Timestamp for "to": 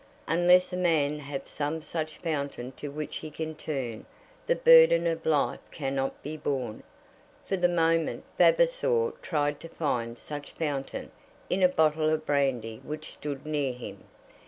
2.71-2.89, 9.59-9.69